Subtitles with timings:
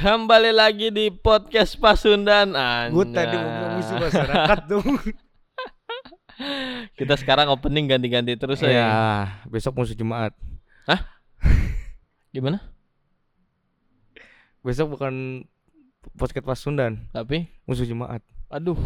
[0.00, 2.56] Kembali lagi di podcast Pasundan
[2.88, 4.96] Gue tadi mau musuh masyarakat dong.
[6.96, 8.88] Kita sekarang opening ganti-ganti terus Iya, ya.
[9.44, 10.32] besok musuh Jumat.
[12.32, 12.64] Gimana?
[14.64, 15.44] Besok bukan
[16.16, 18.24] podcast Pasundan, Tapi musuh Jumat.
[18.48, 18.80] aduh,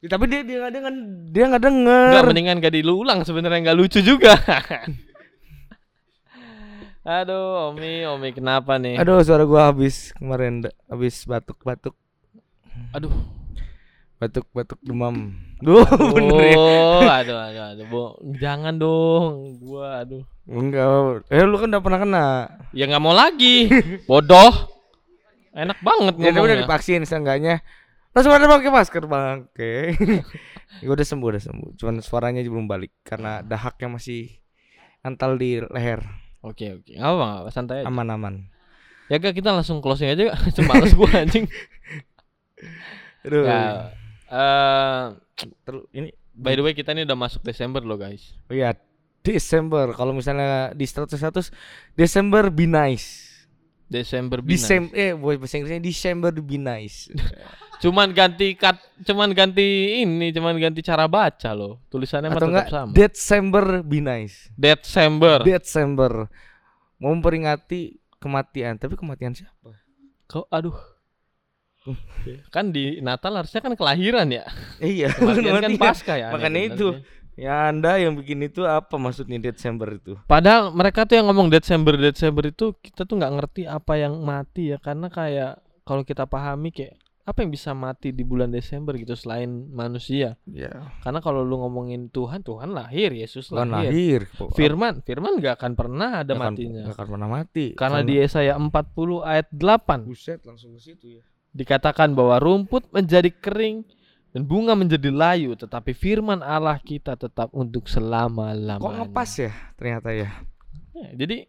[0.00, 0.94] Ya, tapi dia dia nggak denger,
[1.28, 2.08] dia nggak denger.
[2.08, 4.32] enggak mendingan gak diulang sebenarnya nggak lucu juga.
[7.02, 8.96] aduh, Omi, Omi kenapa nih?
[8.96, 11.96] Aduh, suara gua habis kemarin habis batuk-batuk,
[12.92, 13.12] Aduh.
[14.16, 15.32] batuk-batuk demam.
[15.58, 15.84] Duh,
[16.14, 16.56] bener ya.
[16.56, 18.04] Oh, aduh, aduh, aduh, Bo.
[18.36, 20.24] jangan dong, gua, aduh.
[20.44, 21.24] Enggak.
[21.28, 22.26] Eh, lu kan udah pernah kena.
[22.72, 23.70] Ya nggak mau lagi,
[24.04, 24.52] bodoh.
[25.50, 26.62] Enak banget Ya, tapi udah ngomongnya.
[26.62, 27.58] divaksin seenggaknya.
[28.10, 29.46] Langsung ada pakai masker, Bang.
[29.48, 29.94] Oke.
[30.82, 31.70] Gua udah sembuh, udah sembuh.
[31.74, 34.30] Cuman suaranya belum balik karena dahaknya masih
[35.00, 36.02] antal di leher.
[36.40, 36.92] Oke, oke.
[36.96, 37.86] Nggak apa, apa, santai aja.
[37.88, 38.48] Aman-aman.
[39.10, 40.38] Ya gak kita langsung closing aja gak?
[40.70, 41.46] Males gue anjing
[43.26, 43.42] Aduh.
[43.42, 43.90] Ya
[44.30, 45.04] eh,
[45.66, 48.70] Terus ini By the way kita ini udah masuk Desember loh guys oh iya
[49.20, 51.52] Desember kalau misalnya di status-status
[51.92, 53.28] Desember be nice.
[53.90, 54.96] Desember be Decem nice.
[54.96, 57.10] eh bahasa Inggrisnya December be nice.
[57.80, 58.76] Cuman ganti kat,
[59.08, 61.80] Cuman ganti ini Cuman ganti cara baca loh.
[61.88, 62.92] Tulisannya Atau tetap enggak sama.
[62.92, 64.52] December be nice.
[64.54, 65.40] Desember.
[65.42, 66.12] December
[67.00, 69.72] mau memperingati kematian, tapi kematian siapa?
[70.28, 70.76] Kok aduh.
[72.52, 74.44] Kan di Natal harusnya kan kelahiran ya.
[74.78, 76.88] Iya, Kematian kan pasca ya Makanya itu.
[77.40, 80.20] Ya Anda yang bikin itu apa maksudnya Desember itu?
[80.28, 84.76] Padahal mereka tuh yang ngomong Desember Desember itu kita tuh nggak ngerti apa yang mati
[84.76, 84.78] ya.
[84.78, 85.56] Karena kayak
[85.88, 87.00] kalau kita pahami kayak
[87.30, 92.10] apa yang bisa mati di bulan Desember gitu selain manusia Ya, karena kalau lu ngomongin
[92.10, 94.50] Tuhan Tuhan lahir Yesus kan lahir lahir.
[94.52, 97.66] Firman Firman nggak akan pernah ada akan- matinya nggak akan pernah mati.
[97.72, 98.70] karena di Yesaya 40
[99.22, 101.22] ayat 8 buset langsung ke situ ya.
[101.52, 103.86] dikatakan bahwa rumput menjadi kering
[104.30, 110.10] dan bunga menjadi layu tetapi firman Allah kita tetap untuk selama-lamanya Kok ngepas ya ternyata
[110.10, 110.30] ya?
[110.92, 111.46] Ya, jadi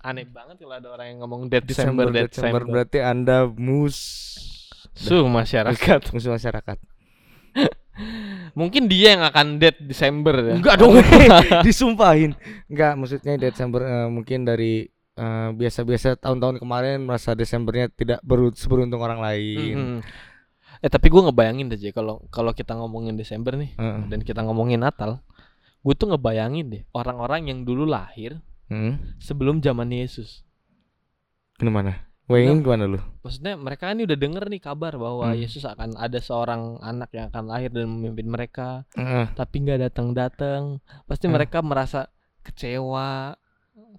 [0.00, 3.96] aneh banget kalau ada orang yang ngomong Desember Desember, Desember berarti Anda mus
[4.94, 6.00] Suh masyarakat.
[6.14, 6.78] musuh masyarakat.
[8.54, 10.54] Mungkin dia yang akan dead Desember ya.
[10.54, 10.94] Enggak dong,
[11.66, 12.34] disumpahin.
[12.66, 18.98] Enggak, maksudnya Desember eh, mungkin dari eh, biasa-biasa tahun-tahun kemarin merasa Desembernya tidak beru- seberuntung
[18.98, 19.74] orang lain.
[19.74, 19.98] Mhm.
[20.82, 24.00] Eh tapi gue ngebayangin deh Jay, kalau kalau kita ngomongin Desember nih Heeh.
[24.06, 25.22] dan kita ngomongin Natal,
[25.80, 28.96] gue tuh ngebayangin deh orang-orang yang dulu lahir Hmm.
[29.16, 30.40] sebelum zaman Yesus.
[31.56, 32.04] Gimana?
[32.24, 33.00] Bayangin gimana lu?
[33.20, 35.36] Maksudnya mereka ini udah denger nih kabar bahwa Hmm.
[35.36, 39.28] Yesus akan ada seorang anak yang akan lahir dan memimpin mereka, Heeh.
[39.32, 40.80] tapi nggak datang-datang.
[41.04, 41.36] Pasti Hmm.
[41.36, 42.08] mereka merasa
[42.40, 43.36] kecewa.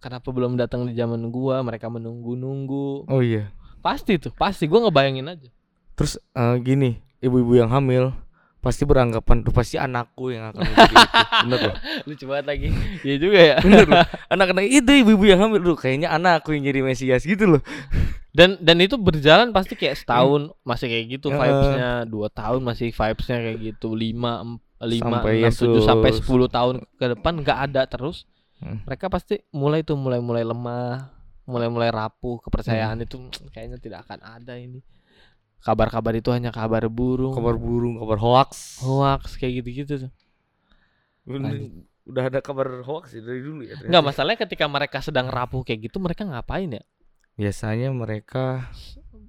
[0.01, 1.61] Kenapa belum datang di zaman gua?
[1.61, 3.05] Mereka menunggu-nunggu.
[3.05, 3.53] Oh iya.
[3.79, 5.49] Pasti tuh, pasti gua ngebayangin aja.
[5.93, 8.09] Terus eh, gini, ibu-ibu yang hamil
[8.65, 11.07] pasti beranggapan tuh pasti anakku yang akan menjadi itu.
[11.45, 11.75] Bener loh.
[12.09, 12.67] Lucu banget lagi.
[13.05, 13.55] Iya juga ya.
[13.61, 14.01] Bener loh.
[14.33, 17.61] Anak-anak itu ibu-ibu yang hamil tuh kayaknya anakku yang jadi Mesias gitu loh.
[18.33, 23.37] Dan dan itu berjalan pasti kayak setahun masih kayak gitu vibesnya, dua tahun masih vibesnya
[23.39, 27.87] kayak gitu, lima em- lima Sampai enam tujuh sampai sepuluh tahun ke depan nggak ada
[27.87, 28.27] terus.
[28.59, 28.83] Hmm.
[28.83, 31.15] Mereka pasti mulai tuh mulai mulai lemah,
[31.47, 33.05] mulai mulai rapuh kepercayaan Hmm.
[33.07, 33.15] itu
[33.55, 34.83] kayaknya tidak akan ada ini.
[35.63, 38.79] Kabar-kabar itu hanya kabar burung, Kabar burung, kabar hoax.
[38.81, 40.11] hoax kayak gitu-gitu tuh.
[41.25, 41.57] Udah,
[42.05, 43.73] udah ada kabar hoax ya dari dulu ya.
[43.73, 43.89] ternyata.
[43.89, 46.83] Enggak masalahnya ketika mereka sedang rapuh kayak gitu mereka ngapain ya?
[47.35, 48.69] Biasanya mereka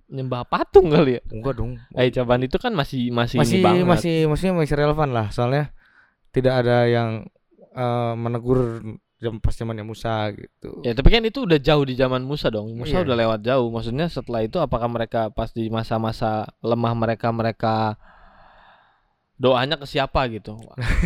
[0.07, 1.23] Nyembah patung kali ya?
[1.35, 1.83] enggak dong.
[1.97, 3.85] Eh cobaan itu kan masih masih, masih ini banget.
[3.91, 5.75] masih maksudnya masih relevan lah soalnya
[6.31, 7.27] tidak ada yang
[7.75, 8.85] eh, menegur
[9.16, 10.84] jam pas zamannya Musa gitu.
[10.84, 12.69] Ya tapi kan itu udah jauh di zaman Musa dong.
[12.72, 13.04] Musa Iya.
[13.04, 13.69] udah lewat jauh.
[13.71, 17.97] Maksudnya setelah itu apakah mereka pas di masa-masa lemah mereka mereka
[19.37, 20.56] doanya ke siapa gitu?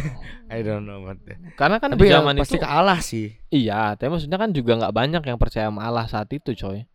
[0.50, 1.38] I don't know that.
[1.54, 3.26] Karena kan Tapi di yang zaman pasti itu ke Allah sih.
[3.50, 6.86] iya, tapi maksudnya kan juga nggak banyak yang percaya sama Allah saat itu, coy.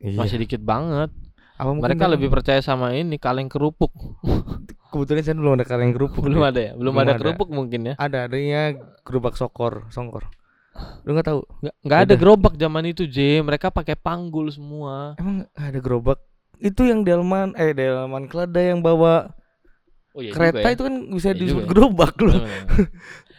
[0.00, 0.16] Iya.
[0.16, 1.12] Masih dikit banget.
[1.58, 3.90] Apa Mereka memang- lebih percaya sama ini kaleng kerupuk.
[4.88, 6.22] kebetulan saya belum ada kaleng kerupuk.
[6.24, 6.72] belum ada ya?
[6.72, 7.20] Belum, Belum ada, ada.
[7.20, 7.94] kerupuk mungkin ya.
[7.96, 8.62] Ada adanya
[9.02, 10.28] gerobak sokor, songkor.
[11.02, 11.40] Lu nggak tahu?
[11.60, 13.40] Nggak nggak ada gerobak zaman itu, J.
[13.40, 15.14] Mereka pakai panggul semua.
[15.14, 16.18] Emang ada gerobak?
[16.56, 19.30] Itu yang delman eh delman kelada yang bawa
[20.10, 20.74] Oh iya kereta juga ya.
[20.74, 21.68] itu kan bisa Iya disebut ya.
[21.68, 22.34] gerobak loh.
[22.40, 22.86] Bener-bener.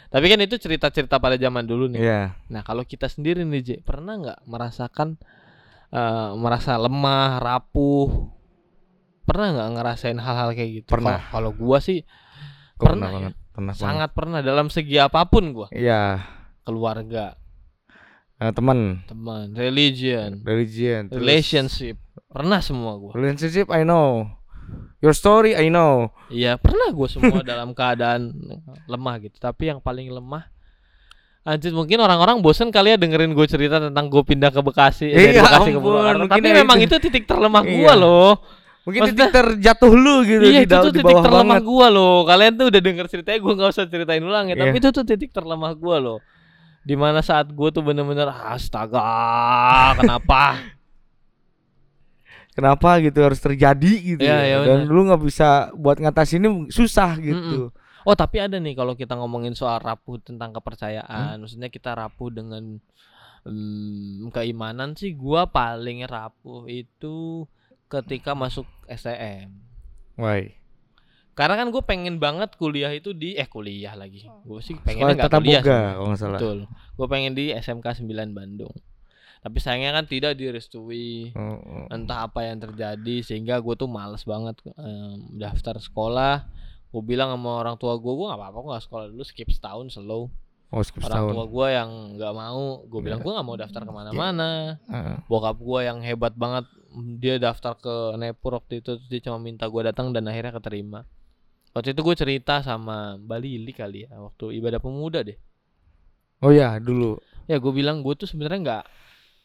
[0.10, 2.00] Tapi kan itu cerita-cerita pada zaman dulu nih.
[2.00, 2.22] Iya.
[2.48, 5.20] Nah kalau kita sendiri nih J, pernah nggak merasakan
[5.90, 8.32] eh, merasa lemah, rapuh?
[9.22, 10.88] Pernah nggak ngerasain hal-hal kayak gitu?
[10.88, 11.20] Pernah.
[11.30, 12.02] Kalau- gua sih
[12.74, 13.14] Pernah, Pernah ya?
[13.14, 13.34] banget.
[13.52, 13.84] Pernah banget.
[13.84, 15.68] sangat pernah dalam segi apa pun gua.
[15.70, 16.24] Iya.
[16.70, 17.34] Keluarga,
[18.38, 21.98] Eh, teman, teman, religion, religion, terus- relationship.
[22.26, 23.12] Pernah semua gua.
[23.12, 24.30] relationship I know.
[25.00, 26.14] Your story I know.
[26.30, 28.32] Iya, pernah gua semua dalam keadaan
[28.86, 29.36] lemah gitu.
[29.36, 30.46] Tapi yang paling lemah
[31.42, 35.16] Anjir mungkin orang-orang bosen kali ya dengerin gue cerita tentang gue pindah ke Bekasi eh,
[35.16, 36.20] dari Iya Bekasi ke ampun, Purwakarta.
[36.22, 36.86] mungkin Tapi ya memang itu.
[36.86, 37.74] itu titik terlemah Iya.
[37.74, 38.32] gua loh.
[38.80, 41.66] Mungkin Maksudnya- titik terjatuh lu gitu iya di, itu tuh di titik terlemah banget.
[41.66, 42.16] gua loh.
[42.24, 44.56] Kalian tuh udah denger ceritanya gua nggak usah ceritain ulang ya.
[44.56, 44.80] Tapi Iya.
[44.80, 46.18] itu tuh titik terlemah gua loh.
[46.90, 49.06] Di mana saat gua tuh bener-bener astaga
[49.94, 50.58] kenapa?
[52.58, 54.44] Kenapa gitu harus terjadi gitu Iya, ya.
[54.44, 57.72] iya Dan lu nggak bisa buat ngatasinnya susah gitu.
[58.04, 62.82] Oh tapi ada nih kalau kita ngomongin soal rapuh tentang kepercayaan, maksudnya kita rapuh dengan
[63.48, 67.48] hmm, keimanan sih gua paling rapuh itu
[67.88, 69.56] ketika masuk STM.
[70.20, 70.59] Why?
[71.40, 74.28] Karena kan gue pengen banget kuliah itu di eh kuliah lagi.
[74.44, 75.64] Gue sih pengennya nggak kuliah.
[75.64, 75.96] boga sih.
[75.96, 76.36] kalau nggak salah.
[76.36, 76.58] Betul.
[77.00, 78.76] Gue pengen di SMK 9 Bandung.
[79.40, 81.32] Tapi sayangnya kan tidak direstui.
[81.32, 81.86] Oh, oh.
[81.88, 86.44] Entah apa yang terjadi sehingga gue tuh males banget em, daftar sekolah.
[86.92, 89.96] Gue bilang sama orang tua gue, gue nggak apa-apa, gue nggak sekolah dulu, skip setahun
[89.96, 90.28] slow.
[90.70, 91.32] Oh, skip Orang setahun.
[91.32, 91.90] tua gue yang
[92.20, 93.26] nggak mau, gue bilang Iya.
[93.26, 94.50] gue nggak mau daftar ke mana-mana.
[94.92, 95.16] Heeh.
[95.26, 96.68] Bokap gue yang hebat banget,
[97.16, 101.08] dia daftar ke Nepur waktu itu, terus dia cuma minta gue datang dan akhirnya keterima.
[101.74, 105.38] Waktu itu gue cerita sama Mbak Lili kali ya, waktu ibadah pemuda deh.
[106.42, 107.20] Oh ya, dulu.
[107.50, 108.84] ya gue bilang gue tuh sebenarnya nggak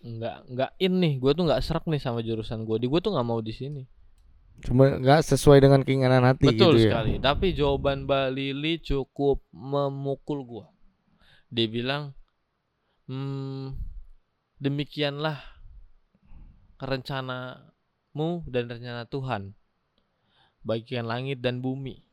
[0.04, 3.16] nggak nggak in nih gue tuh nggak serak nih sama jurusan gue di gue tuh
[3.16, 3.82] nggak mau di sini
[4.60, 7.00] Cuma nggak sesuai dengan keinginan hati betul gitu ya.
[7.00, 10.66] sekali tapi jawaban Mbak Lili cukup memukul gue
[11.48, 12.12] dia bilang
[13.08, 13.72] hmm,
[14.60, 15.40] demikianlah
[16.84, 19.56] rencanamu dan rencana Tuhan
[20.60, 22.04] bagian langit dan bumi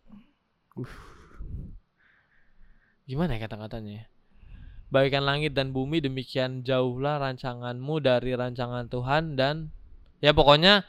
[3.06, 4.06] gimana ya kata-katanya ya?
[4.92, 9.72] Bagaikan langit dan bumi demikian jauhlah rancanganmu dari rancangan Tuhan dan
[10.20, 10.84] ya pokoknya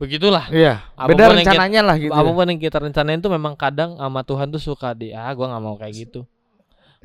[0.00, 0.48] begitulah.
[0.48, 2.12] Iya, Apa pun beda yang kita- rencananya lah gitu.
[2.12, 5.52] Apa pun yang kita rencanain tuh memang kadang sama Tuhan tuh suka di ah gua
[5.52, 6.20] nggak mau kayak gitu.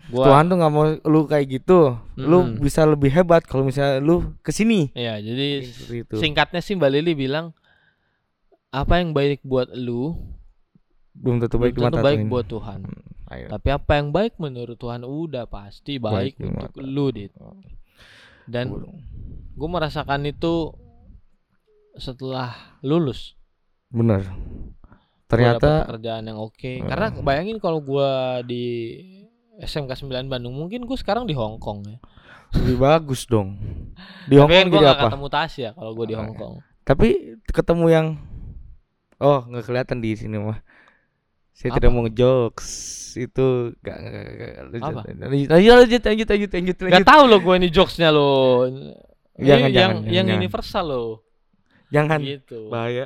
[0.08, 2.00] Gua Tuhan tuh nggak mau lu kayak gitu.
[2.16, 2.64] Lu Mm-mm.
[2.64, 4.96] bisa lebih hebat kalau misalnya lu ke sini.
[4.96, 6.16] ya jadi Seperti itu.
[6.18, 7.52] singkatnya sih Mbak Lili bilang
[8.72, 10.16] apa yang baik buat lu
[11.20, 12.80] Belum tentu baik belum tentu baik buat Tuhan.
[13.30, 13.46] Ayo.
[13.48, 16.82] Tapi apa yang baik menurut Tuhan udah pasti baik, Baik untuk mata.
[16.82, 17.30] lu dit.
[18.46, 18.66] Dan
[19.54, 20.74] gue merasakan itu
[21.94, 23.36] setelah lulus.
[23.88, 24.26] Bener.
[25.30, 26.58] Ternyata pekerjaan yang oke.
[26.82, 26.88] Hmm.
[26.90, 28.98] Karena bayangin kalau gua di
[29.60, 31.98] SMK 9 Bandung, mungkin gue sekarang di Hong Kong ya.
[32.56, 33.60] lebih bagus dong.
[34.26, 35.06] Di Hong kan Kong gue jadi apa?
[35.06, 36.56] ketemu Tasya kalau gue di Hong Kong.
[36.82, 37.08] Tapi
[37.46, 38.08] ketemu yang
[39.20, 40.64] Oh, nggak kelihatan di sini mah.
[41.60, 41.78] Saya Apa?
[41.78, 42.70] tidak mau ngejokes
[43.20, 43.48] itu
[43.78, 45.02] gak, gak, gak, gak- lanjut, Apa?
[45.04, 48.32] lanjut, lanjut, lanjut, lanjut, lanjut, lanjut, Gak tahu lo gue ini jokesnya lo.
[48.64, 48.88] Jangan,
[49.36, 50.40] Ini yang jangan, yang jangan.
[50.40, 51.04] universal lo.
[51.90, 52.60] Jangan Gitu.
[52.70, 53.06] bahaya.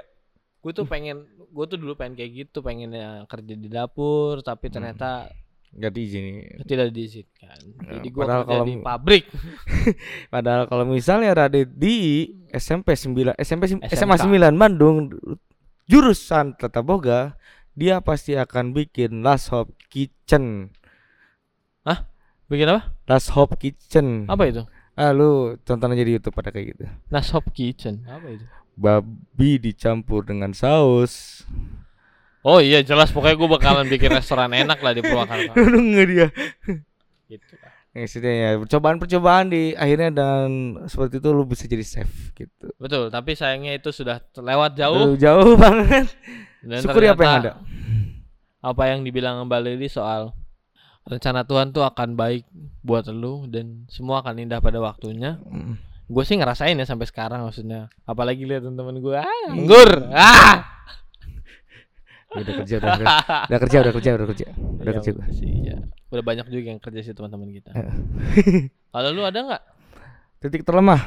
[0.59, 4.75] Gue tuh pengen, gue tuh dulu pengen kayak gitu, pengennya kerja di dapur, tapi Hmm.
[4.75, 5.09] ternyata
[5.73, 6.61] Gak diizinin.
[6.63, 7.57] tidak diizinkan.
[7.79, 9.25] Ya, Jadi gue padahal kerja kalau- di pabrik.
[10.29, 11.95] Padahal kalau misalnya Radit di
[12.51, 14.29] SMP 9 SMP SMA SMK.
[14.29, 15.09] 9 Bandung
[15.83, 17.33] jurusan tata boga,
[17.73, 20.73] dia pasti akan bikin last hop kitchen.
[22.51, 22.93] Bikin apa?
[23.09, 24.29] Last hop kitchen.
[24.29, 24.61] Apa itu?
[24.93, 26.85] Ah lu tonton aja di YouTube pada kayak gitu.
[27.09, 28.05] Nashop Kitchen.
[28.05, 28.45] Apa itu?
[28.77, 31.41] Babi dicampur dengan saus.
[32.45, 35.55] Oh iya jelas pokoknya gue bakalan bikin restoran enak lah di Purwakarta.
[35.71, 36.27] Lu nggak dia.
[37.25, 37.53] gitu.
[37.93, 42.73] Maksudnya ya percobaan-percobaan di akhirnya dan seperti itu lu bisa jadi chef gitu.
[42.81, 46.09] Betul, tapi sayangnya itu sudah lewat jauh Lu jauh banget.
[46.63, 47.53] Dan Syukuri apa yang ternyata
[48.63, 50.31] Apa yang dibilang Mbak Lili soal
[51.03, 52.47] rencana Tuhan tuh akan baik
[52.79, 55.35] buat lu dan semua akan indah pada waktunya.
[55.43, 55.75] Mm.
[56.07, 57.91] Gue sih ngerasain ya sampai sekarang maksudnya.
[58.07, 59.91] Apalagi lihat teman-teman gue, ah, nganggur.
[60.15, 60.63] Ah.
[62.33, 63.07] Udah kerja udah, udah,
[63.45, 64.47] udah kerja udah kerja udah kerja.
[64.57, 65.25] Udah Ya, kerja gua.
[65.29, 65.77] sih, ya.
[66.09, 67.71] Udah banyak juga yang kerja sih teman-teman kita.
[68.93, 69.63] Kalau lu ada nggak?
[70.41, 71.01] Titik terlemah.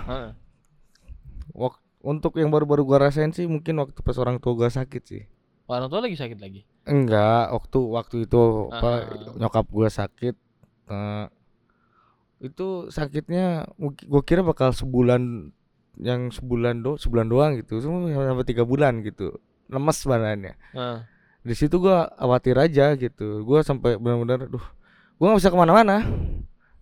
[1.57, 5.23] Wak- untuk yang baru-baru gua rasain sih mungkin waktu pas orang tua gua sakit sih.
[5.67, 6.63] Orang tua lagi sakit lagi.
[6.87, 9.35] Enggak, waktu waktu itu apa Ah.
[9.37, 10.35] nyokap gua sakit.
[10.87, 11.27] eh,
[12.39, 13.67] itu sakitnya
[14.07, 15.51] gua kira bakal sebulan
[15.99, 19.35] yang sebulan do sebulan doang gitu, cuma sampai tiga bulan gitu.
[19.67, 20.55] Lemes badannya.
[20.55, 20.99] Heeh.
[21.43, 23.43] Di situ gua khawatir aja gitu.
[23.43, 24.63] Gua sampai benar-benar duh,
[25.19, 26.07] gua nggak bisa ke mana-mana.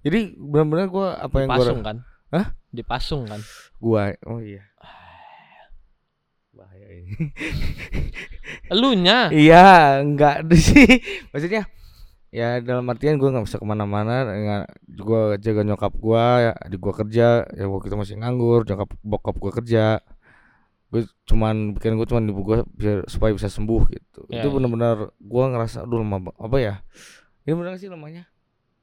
[0.04, 1.96] Jadi benar-benar gua apa yang gua Dipasung kan?
[2.28, 2.46] Hah?
[2.68, 3.40] Dipasung kan?
[3.80, 4.68] gua oh iya.
[6.54, 7.34] Bahaya ini.
[8.70, 9.28] Elunya.
[9.30, 11.02] Iya, enggak sih.
[11.34, 11.66] Maksudnya
[12.34, 14.26] ya dalam artian gue nggak bisa ke mana-mana
[14.82, 19.38] gue jaga nyokap gue ya adik gue kerja ya waktu itu masih nganggur nyokap bokap
[19.38, 20.02] gue kerja
[20.90, 24.54] gue cuman bikin gue cuman ibu gue biar supaya bisa sembuh gitu Ya, itu ya.
[24.54, 26.74] benar-benar gue ngerasa aduh lemah apa ya
[27.46, 28.26] ini benar sih lemahnya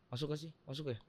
[0.08, 1.00] masuk gak sih masuk ya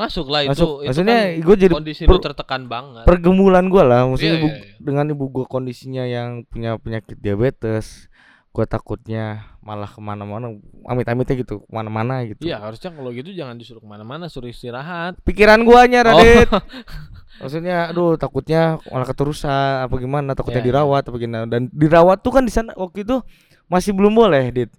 [0.00, 0.50] Masuk lah itu.
[0.50, 3.04] masuk itu maksudnya kan gue jadi kondisi per- lu tertekan banget.
[3.04, 4.74] pergumulan gue lah maksudnya Iya, ibu, iya, iya.
[4.78, 8.08] dengan ibu gue kondisinya yang punya penyakit diabetes
[8.50, 9.24] gue takutnya
[9.60, 13.86] malah ke mana-mana amit-amitnya gitu ke mana-mana gitu Iya harusnya kalau gitu jangan disuruh ke
[13.86, 15.20] mana-mana, suruh istirahat.
[15.20, 16.16] pikiran guanya Oh.
[16.16, 16.48] Radit
[17.40, 19.48] maksudnya aduh takutnya malah keterusan
[19.82, 20.72] apa gimana takutnya Iya, iya.
[20.74, 23.20] dirawat apa gimana dan dirawat tuh kan di sana waktu itu
[23.66, 24.70] masih belum boleh dit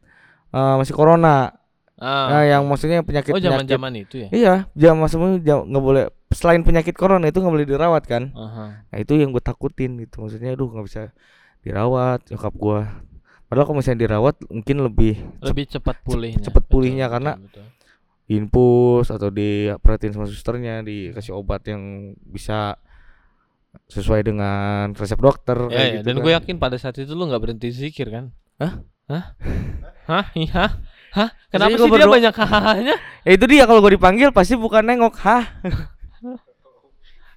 [0.52, 1.56] Eh, masih corona
[2.02, 2.34] Ah.
[2.34, 4.30] nah, yang maksudnya penyakit oh penyakit zaman-zaman itu ya.
[4.34, 8.90] iya jam maksudnya nggak boleh selain penyakit corona itu nggak boleh dirawat kan Aha.
[8.90, 11.14] nah itu yang gue takutin gitu maksudnya aduh nggak bisa
[11.62, 13.06] dirawat nyokap gua
[13.46, 15.14] padahal kalau misalnya dirawat mungkin lebih
[15.46, 16.42] Lebih cepat pulihnya.
[16.42, 17.66] Betul, pulihnya betul, karena betul.
[18.32, 22.80] infus atau diperhatiin sama susternya dikasih obat yang bisa
[23.88, 26.24] sesuai dengan resep dokter Ya, kayak ya, gitu dan kan.
[26.24, 28.32] gue yakin pada saat itu lu nggak berhenti zikir kan?
[28.58, 28.74] Hah?
[29.06, 29.26] Hah?
[30.08, 30.26] Hah?
[30.34, 30.80] Iya.
[31.12, 31.30] Hah?
[31.52, 32.96] Kenapa gua sih dia banyak hahahnya?
[33.28, 35.46] ya itu dia kalau gue dipanggil pasti bukan nengok hah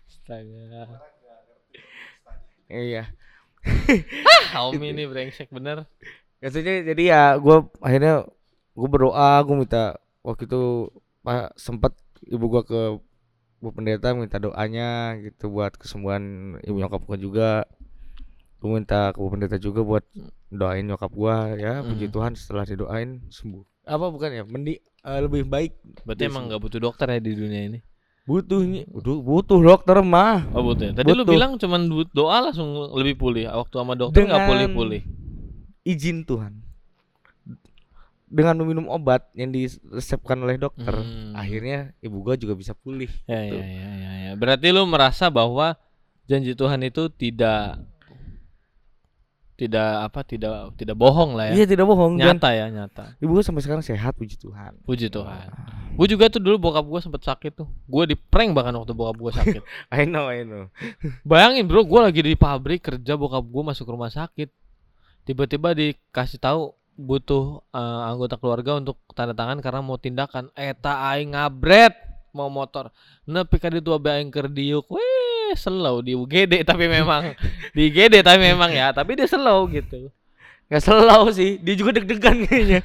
[0.06, 0.82] Astaga.
[2.70, 3.04] iya
[4.54, 5.84] Kaum ini brengsek bener.
[6.40, 8.24] maksudnya jadi ya gue akhirnya
[8.76, 10.88] gue berdoa gue minta waktu itu
[11.24, 11.92] pak sempet
[12.28, 13.00] ibu gua ke
[13.60, 17.50] bu pendeta minta doanya gitu buat kesembuhan ibu nyokap gua juga
[18.64, 20.00] gue minta ke pendeta juga buat
[20.48, 22.12] doain nyokap gua ya puji Mhm.
[22.12, 26.80] Tuhan setelah didoain sembuh apa bukan ya mendi eh, lebih baik Berarti emang nggak butuh
[26.80, 27.78] dokter ya di dunia ini?
[28.24, 30.88] butuhnya butuh butuh dokter mah Oh butuh.
[30.88, 30.92] ya?
[30.94, 31.28] Tadi lu Butuh.
[31.30, 31.80] bilang cuman
[32.10, 33.44] doa langsung lebih pulih.
[33.46, 35.02] Waktu sama dokter nggak Dengan- pulih-pulih.
[35.84, 36.64] izin Tuhan
[38.26, 41.36] dengan meminum obat yang diresepkan oleh dokter Hmm.
[41.36, 43.60] akhirnya ibu gua juga bisa pulih Ya, Tuh.
[43.60, 44.32] ya, ya, ya, ya.
[44.34, 45.76] Berarti lu merasa bahwa
[46.24, 47.78] janji Tuhan itu tidak
[49.54, 51.62] tidak apa tidak tidak bohong lah ya.
[51.62, 53.14] iya tidak bohong dan nyata ya, nyata.
[53.22, 55.48] ibu gua sampai sekarang sehat puji Tuhan Puji Tuhan.
[55.94, 57.68] Gue juga tuh dulu bokap gue sempet sakit tuh.
[57.86, 59.62] Gue di prank bahkan waktu bokap gue sakit.
[59.94, 60.66] I know I know
[61.28, 64.50] Bayangin bro, gue lagi di pabrik kerja bokap gue masuk rumah sakit.
[65.24, 70.50] Tiba-tiba dikasih tahu butuh eh, anggota keluarga untuk tanda tangan karena mau tindakan.
[70.58, 71.94] Eta aing ngabret
[72.34, 72.90] mau motor.
[73.30, 74.90] Nepi ka ditu abe aing keur diuk.
[75.54, 77.30] Weh, slow di UGD tapi memang
[77.70, 80.10] di IGD tapi memang ya, tapi dia slow gitu.
[80.66, 82.80] nggak selalu sih dia juga deg-degan kayaknya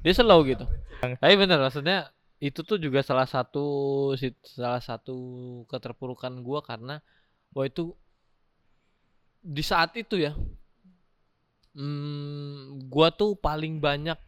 [0.00, 0.64] Dia slow gitu.
[1.02, 2.08] Tapi bener maksudnya
[2.40, 3.66] itu tuh juga salah satu
[4.42, 5.14] salah satu
[5.68, 6.98] keterpurukan gua karena
[7.54, 7.94] wah itu
[9.42, 10.34] di saat itu ya
[11.78, 14.18] hmm, gua tuh paling banyak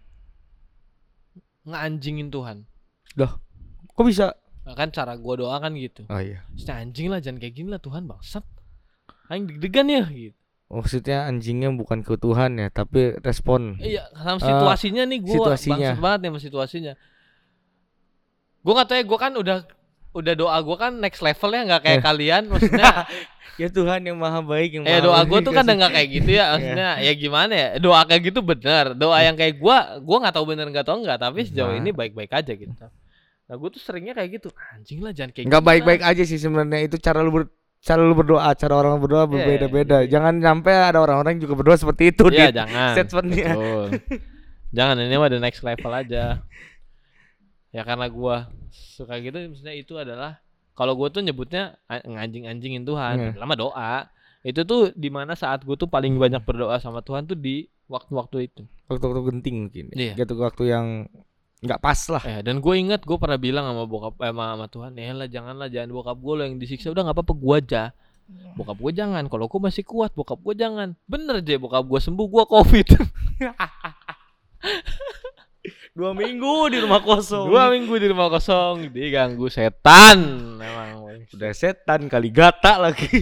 [1.66, 2.62] nganjingin Tuhan
[3.94, 7.38] kok bisa Nah, kan cara gua doa kan gitu oh iya Maksudnya, anjing lah jangan
[7.38, 8.44] kayak gini lah Tuhan bangsat
[9.26, 14.42] aing deg-degan ya gitu maksudnya anjingnya bukan ke Tuhan ya tapi respon Iya, sama Eh,
[14.42, 15.76] situasinya nih gue situasinya.
[15.76, 16.92] bangsat banget nih sama situasinya.
[18.60, 19.58] Gue nggak tahu ya, gue kan udah
[20.14, 22.02] udah doa gue kan next level ya nggak kayak Eh.
[22.02, 22.94] kalian, maksudnya.
[23.60, 26.08] ya Tuhan yang maha baik yang eh maha doa gue baik tuh kan nggak kayak
[26.10, 27.68] gitu ya, maksudnya ya gimana ya?
[27.76, 31.18] Doa kayak gitu bener, doa yang kayak gue, gue nggak tahu bener nggak tahu nggak,
[31.20, 31.78] tapi sejauh Nah.
[31.78, 32.72] ini baik-baik aja gitu.
[33.44, 36.22] Nah gue tuh seringnya kayak gitu, anjing lah jangan kayak nggak gitu baik-baik lah." aja
[36.24, 40.08] sih sebenarnya itu cara lu ber- cara lu berdoa cara orang berdoa berbeda-beda iya.
[40.10, 42.56] jangan sampai ada orang-orang juga berdoa seperti itu Iya Dit.
[42.56, 42.92] jangan.
[42.96, 43.84] statementnya Betul.
[44.72, 46.40] jangan ini mah the next level aja.
[47.68, 50.40] Ya karena gua suka gitu maksudnya itu adalah
[50.72, 53.30] kalau gua tuh nyebutnya nganjing-anjingin Tuhan, Iya.
[53.36, 53.94] lama doa.
[54.40, 58.36] Itu tuh di mana saat gua tuh paling banyak berdoa sama Tuhan tuh di waktu-waktu
[58.46, 58.62] itu.
[58.84, 60.12] waktu-waktu genting mungkin Iya.
[60.14, 60.86] gitu waktu yang
[61.64, 64.66] nggak pas lah Eh dan gue ingat gue pernah bilang sama bokap eh, sama, sama
[64.68, 67.84] Tuhan, ya lah janganlah jangan bokap gue lo yang disiksa udah nggak apa-apa gua aja.
[68.56, 70.96] Bokap gue jangan, kalau gue masih kuat, bokap gue jangan.
[71.04, 72.88] Bener aja bokap gue sembuh, gua covid.
[75.94, 80.18] dua minggu di rumah kosong Dua minggu di rumah kosong diganggu setan
[80.58, 81.22] memang.
[81.30, 83.06] udah setan kali gata lagi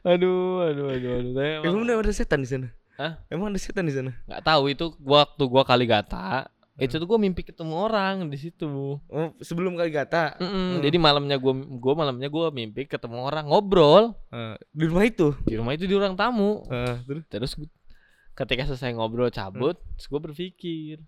[0.00, 1.68] Aduh, aduh, aduh, aduh.
[1.68, 3.16] Emang emang ada setan di sana Hah?
[3.32, 6.44] emang ada setan di sana nggak tahu itu gua waktu gua kali gata.
[6.76, 8.96] Itu tuh gua mimpi ketemu orang di situ.
[9.00, 10.80] oh sebelum kali gata Mm-mm, Hmm.
[10.80, 15.56] Jadi malamnya gua gua malamnya gua mimpi ketemu orang ngobrol Eh, di rumah itu di
[15.56, 16.64] rumah itu di ruang tamu.
[16.68, 17.52] Eh, terus Terus
[18.32, 21.04] ketika selesai ngobrol cabut, terus gua berpikir,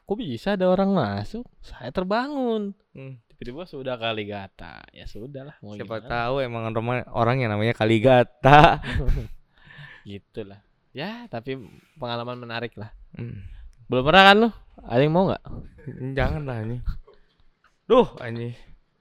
[0.00, 1.44] kok bisa ada orang masuk?
[1.60, 2.72] Saya terbangun.
[2.92, 3.20] Hmm.
[3.28, 4.80] Tiba-tiba sudah kali gata.
[4.92, 6.08] Ya sudahlah mau siapa gimana.
[6.08, 8.80] tahu emang orang orang yang namanya kali gata
[10.08, 10.64] Gitulah.
[10.90, 11.54] Ya, tapi
[11.96, 12.90] pengalaman menarik lah.
[13.14, 13.46] Hmm.
[13.86, 14.50] Belum pernah kan lu?
[14.82, 15.44] Ada yang mau nggak?
[16.18, 16.76] Jangan lah ini.
[17.86, 18.54] Duh, ini.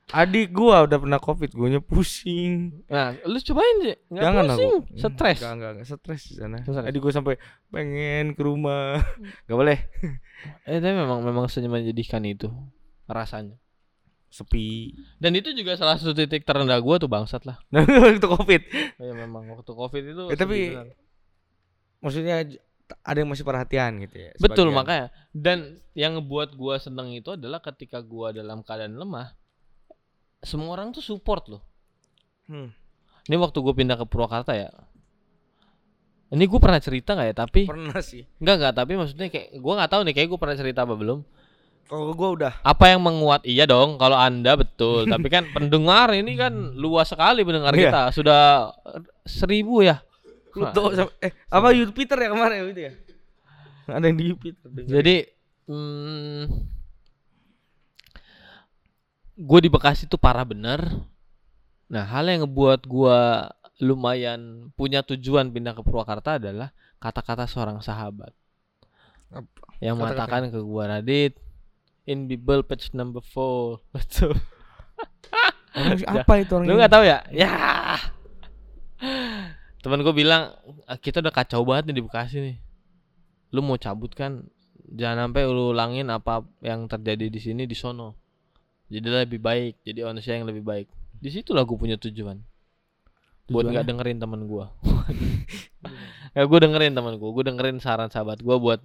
[0.10, 2.82] Adik gua udah pernah covid, guanya pusing.
[2.90, 3.96] Nah, lu cobain sih.
[4.10, 4.98] Nggak Jangan pusing, aku.
[4.98, 5.38] stres.
[5.38, 6.58] Enggak, enggak, enggak stres di sana.
[6.66, 6.86] Stres.
[6.90, 7.36] Adik gua sampai
[7.70, 8.98] pengen ke rumah.
[9.46, 9.78] Enggak boleh.
[10.66, 12.50] Eh, tapi memang memang menyedihkan itu
[13.06, 13.54] rasanya.
[14.34, 14.94] Sepi.
[15.22, 17.62] Dan itu juga salah satu titik terendah gua tuh bangsat lah.
[17.74, 18.62] Waktu covid.
[18.98, 20.24] Ya memang waktu covid itu.
[20.30, 20.90] Ya, tapi- benar.
[22.00, 22.48] Maksudnya
[23.06, 24.32] ada yang masih perhatian gitu ya.
[24.38, 24.78] betul sebagian.
[24.78, 25.08] makanya.
[25.30, 25.58] Dan
[25.94, 29.36] yang ngebuat gua seneng itu adalah ketika gua dalam keadaan lemah,
[30.42, 31.62] semua orang tuh support loh.
[32.48, 32.72] Hmm.
[33.30, 34.74] Ini waktu gue pindah ke Purwakarta ya.
[36.30, 37.36] Ini gue pernah cerita nggak ya?
[37.36, 38.26] Tapi Pernah sih.
[38.38, 41.20] Enggak enggak, tapi maksudnya kayak gua nggak tahu nih, kayak gue pernah cerita apa belum.
[41.86, 42.54] Kalau gua udah.
[42.62, 43.42] Apa yang menguat?
[43.46, 45.06] Iya dong, kalau Anda betul.
[45.14, 47.82] tapi kan pendengar ini kan luas sekali pendengar Iya.
[47.90, 48.02] kita.
[48.14, 48.42] Sudah
[49.26, 50.02] seribu ya.
[50.50, 52.58] Pluto sama, eh apa Jupiter ya kemarin?
[52.74, 52.94] Itu ya?
[53.90, 54.68] Ada yang di Jupiter.
[54.86, 55.16] Jadi
[55.70, 56.42] hmm,
[59.40, 60.84] gue di Bekasi tuh parah bener.
[61.90, 66.70] Nah, hal yang ngebuat gua lumayan punya tujuan pindah ke Purwakarta adalah
[67.02, 68.36] kata-kata seorang sahabat.
[69.30, 69.70] Apa?
[69.80, 71.34] yang Kata-kata mengatakan ke gua Radit
[72.04, 74.36] in Bible page number 4 betul.
[76.06, 77.24] Apa itu orang lu nggak tahu ya?
[77.32, 77.54] Ya
[79.80, 80.56] teman gue bilang
[80.86, 82.58] "Ah, kita udah kacau banget nih di Bekasi nih.
[83.56, 84.46] Lu mau cabut kan?
[84.90, 88.18] Jangan sampai lu ulangin apa yang terjadi di sini di sono.
[88.90, 90.88] Jadi lebih baik jadi manusia yang lebih baik.
[91.20, 92.42] Di situlah gue punya tujuan.
[93.50, 94.66] Buat nggak dengerin temen gue
[96.38, 98.78] ya gue dengerin temen gue gue dengerin saran sahabat gue buat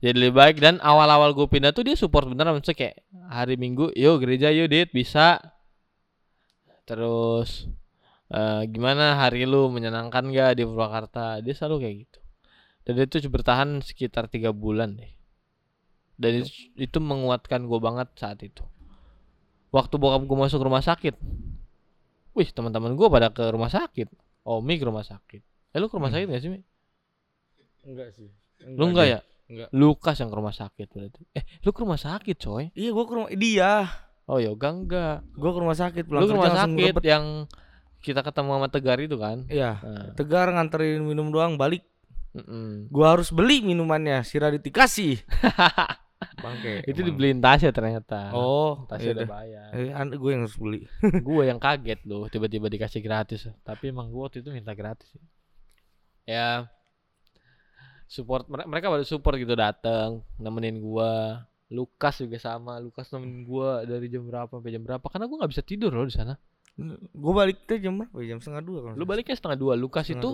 [0.00, 0.56] jadi lebih baik.
[0.64, 2.56] Dan awal-awal gue pindah tuh dia support beneran.
[2.56, 2.96] Maksudnya kayak
[3.28, 5.38] hari minggu yuk gereja yuk dit bisa.
[6.88, 7.68] Terus
[8.30, 12.18] eh, gimana hari lu menyenangkan gak di Purwakarta dia selalu kayak gitu
[12.80, 15.12] dan itu bertahan sekitar tiga bulan deh
[16.14, 18.62] dan itu, itu menguatkan gue banget saat itu
[19.70, 21.14] waktu bokap gue masuk rumah sakit
[22.32, 24.08] wih teman-teman gue pada ke rumah sakit
[24.42, 26.16] Omi ke rumah sakit eh lu ke rumah Hmm.
[26.16, 26.60] sakit gak sih Mi?
[27.82, 28.28] Enggak sih.
[28.66, 29.12] lu enggak deh.
[29.12, 29.68] ya Enggak.
[29.72, 33.12] Lukas yang ke rumah sakit berarti eh lu ke rumah sakit coy Iya, gua ke
[33.14, 33.72] rumah dia.
[34.24, 37.26] oh yoga enggak Gua ke rumah sakit pulang lu ke rumah sakit yang
[38.00, 39.76] kita ketemu sama Tegar itu kan Iya.
[39.78, 41.84] Nah, Tegar nganterin minum doang balik.
[42.30, 42.88] mm-mm.
[42.88, 45.18] Gua harus beli minumannya, si Radit dikasih.
[46.36, 46.84] Bangke.
[46.84, 47.06] itu emang.
[47.06, 49.28] dibeliin tasnya ternyata Oh, tasnya udah yaudah.
[49.30, 50.80] bayar Eh, gue yang harus beli.
[51.26, 55.08] gue yang kaget loh tiba-tiba dikasih gratis tapi emang gue waktu itu minta gratis
[56.22, 56.68] ya
[58.06, 63.84] support mere- mereka baru support gitu datang nemenin gua Lukas juga sama Lukas nemenin gua
[63.84, 66.34] dari jam berapa sampai jam berapa karena gua nggak bisa tidur loh di sana
[67.12, 68.16] gue balik tuh jam berapa?
[68.18, 68.32] ya?
[68.32, 69.72] Jam setengah dua kalau lu baliknya setengah dua.
[69.74, 70.30] Lukas Setengah itu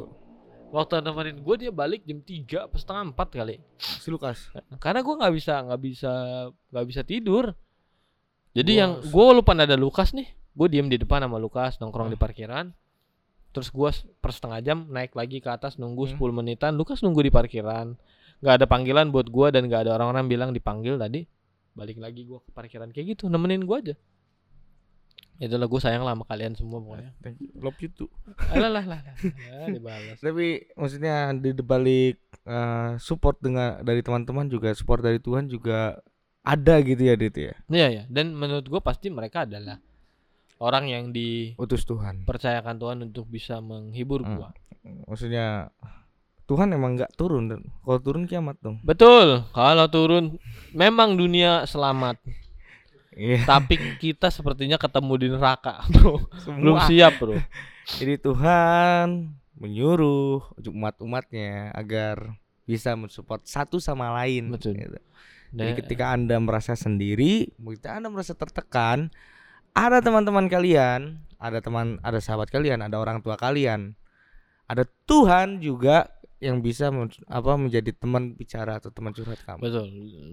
[0.66, 3.56] waktu nemenin gua dia balik jam tiga apa setengah empat kali.
[3.78, 4.50] Si Lukas.
[4.76, 6.12] karena gua nggak bisa nggak bisa
[6.70, 7.54] nggak bisa tidur.
[8.52, 12.08] Jadi Gua yang gua lupa ada Lukas nih gue diem di depan sama Lukas nongkrong
[12.08, 12.72] di parkiran.
[13.50, 16.12] Terus gua s- per setengah jam naik lagi ke atas nunggu Hmm.
[16.14, 16.72] 10 menitan.
[16.72, 17.92] Lukas nunggu di parkiran.
[18.38, 21.24] Nggak ada panggilan buat gua dan nggak ada orang-orang bilang dipanggil tadi.
[21.72, 23.94] Balik lagi gua ke parkiran kayak gitu nemenin gua aja
[25.36, 27.50] itulah gue sayang lah sama kalian semua pokoknya Thank you.
[27.56, 28.08] Love you too.
[28.52, 29.14] alah lah lah lah
[29.68, 36.00] dibalas Tapi maksudnya di balik eh, support dengan dari teman-teman juga support dari Tuhan juga
[36.40, 37.52] ada gitu ya Dit ya.
[37.66, 39.82] Iya ya, dan menurut gue pasti mereka adalah
[40.56, 41.04] orang yang
[41.58, 42.22] Utus Tuhan.
[42.22, 44.38] dipercayakan Tuhan untuk bisa menghibur Hmm.
[44.38, 44.50] gua.
[45.04, 45.74] Maksudnya
[46.46, 48.78] Tuhan emang nggak turun dan kalau turun kiamat dong.
[48.86, 50.38] Betul, kalau turun
[50.70, 52.22] memang dunia selamat,
[53.16, 53.48] Iya.
[53.48, 56.20] tapi kita sepertinya ketemu di neraka, bro.
[56.60, 57.40] Belum siap, bro.
[57.88, 62.36] Jadi Tuhan menyuruh umat-umatnya agar
[62.68, 64.52] bisa mensupport satu sama lain.
[64.52, 64.76] Betul.
[64.76, 65.00] gitu.
[65.56, 69.08] Jadi ketika Anda merasa sendiri, ketika Anda merasa tertekan,
[69.72, 73.96] ada teman-teman kalian, ada teman, ada sahabat kalian, ada orang tua kalian,
[74.68, 79.56] ada Tuhan juga yang bisa men- apa menjadi teman bicara atau teman curhat kamu.
[79.58, 79.86] Betul.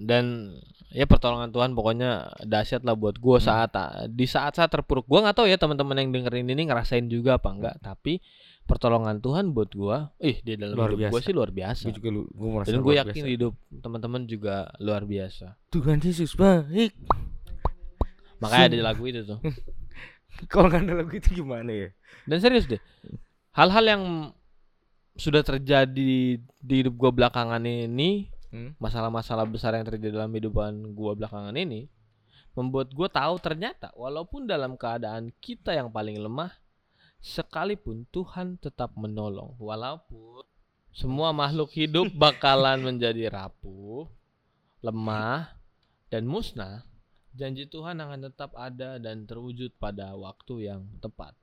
[0.03, 0.51] Dan
[0.89, 2.11] ya pertolongan Tuhan pokoknya
[2.41, 3.45] dahsyat lah buat gua Hmm.
[3.45, 3.71] saat
[4.09, 5.05] di saat-saat terpuruk.
[5.05, 8.19] Gua nggak tahu ya teman-teman yang dengerin ini ngerasain juga apa enggak, tapi
[8.63, 11.23] pertolongan Tuhan buat gua, ih di dalam Luar hidup gua biasa.
[11.23, 11.83] sih luar biasa.
[11.83, 13.33] Gue juga lu, gue merasa Dan gue yakin biasa.
[13.33, 15.47] hidup teman-teman juga luar biasa.
[15.69, 16.91] Tuhan Yesus baik.
[18.39, 19.39] Makanya ada lagu itu tuh.
[20.51, 21.89] Kalau nggak ada lagu itu gimana ya?
[22.25, 22.79] Dan serius deh,
[23.51, 24.03] hal-hal yang
[25.13, 28.77] sudah terjadi di hidup gua belakangan ini, Hmm?
[28.77, 31.89] masalah-masalah besar yang terjadi dalam hidupan gua belakangan ini,
[32.53, 36.53] membuat gua tahu ternyata walaupun dalam keadaan kita yang paling lemah,
[37.17, 40.45] sekalipun Tuhan tetap menolong, walaupun
[40.93, 44.05] semua makhluk hidup bakalan menjadi rapuh,
[44.85, 45.57] lemah,
[46.13, 46.85] dan musnah,
[47.33, 51.33] janji Tuhan akan tetap ada dan terwujud pada waktu yang tepat.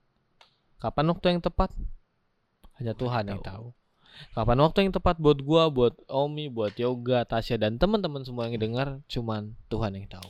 [0.79, 1.75] Kapan waktu yang tepat?
[2.81, 3.77] Hanya Tuhan yang tahu.
[4.33, 8.61] Kapan waktu yang tepat buat gua, buat Omi, buat Yoga, Tasya dan teman-teman semua yang
[8.61, 10.29] dengar cuman Tuhan yang tahu.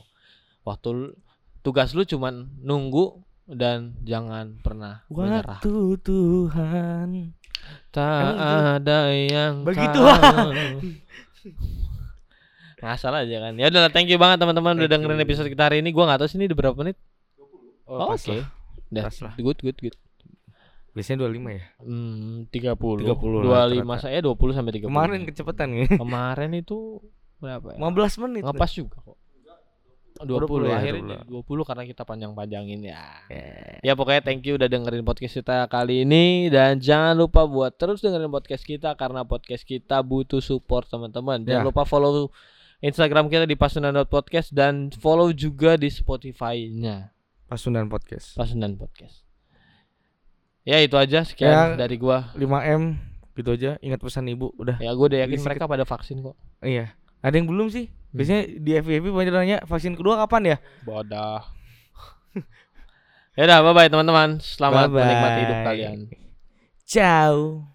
[0.63, 1.15] Waktu
[1.63, 5.59] tugas lu cuman nunggu dan jangan pernah menyerah.
[5.59, 7.07] Waktu Tuhan.
[7.91, 8.55] Tak gitu?
[8.79, 9.99] ada yang Begitu.
[12.81, 13.53] Ngasal aja kan.
[13.59, 15.93] Ya udah thank you banget teman-teman udah dengerin episode kita hari ini.
[15.93, 16.97] Gua nggak tahu sih ini udah berapa menit.
[17.85, 18.39] Oh, pas Oke.
[18.39, 18.47] lah.
[18.91, 19.03] Udah.
[19.37, 19.95] Good good good.
[20.91, 21.63] Biasanya 25 ya.
[21.79, 23.07] Hmm, 30.
[23.07, 24.03] 30 lah 25 rata-rata.
[24.03, 24.87] saya 20 sampai 30.
[24.91, 25.85] Kemarin kecepatan ya.
[26.03, 26.77] Kemarin itu
[27.39, 27.77] berapa ya?
[27.79, 28.41] 15 menit.
[28.43, 29.17] Ngepas juga kok.
[30.21, 32.99] 20, 20 ya, akhirnya jadi 20 karena kita panjang-panjangin ya.
[33.25, 33.79] Ya.
[33.81, 38.05] Ya pokoknya thank you udah dengerin podcast kita kali ini dan jangan lupa buat terus
[38.05, 41.41] dengerin podcast kita karena podcast kita butuh support teman-teman.
[41.41, 41.65] Jangan Ya.
[41.65, 42.29] lupa follow
[42.81, 47.09] Instagram kita di pasundan.podcast dan follow juga di Spotify-nya
[47.47, 48.37] Pasundan Podcast.
[48.37, 49.30] Pasundan Podcast.
[50.61, 51.79] Ya itu aja sekian Ya.
[51.79, 52.29] dari gua.
[52.37, 52.97] 5M
[53.33, 53.81] gitu aja.
[53.81, 54.77] Ingat pesan ibu udah.
[54.77, 56.37] Ya gua udah yakin Beli mereka pada vaksin kok.
[56.61, 56.93] Iya.
[57.21, 57.89] Ada yang belum sih?
[57.89, 58.17] Hmm.
[58.17, 60.57] Biasanya di FYP banyak nanya vaksin kedua kapan ya?
[60.83, 61.41] Bodoh.
[63.37, 64.37] ya udah bye bye teman-teman.
[64.43, 65.01] Selamat Bye-bye.
[65.01, 65.97] menikmati hidup kalian.
[66.85, 67.70] Ciao.